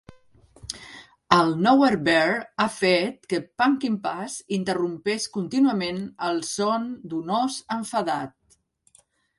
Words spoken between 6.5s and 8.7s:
son d'un ós enfadat.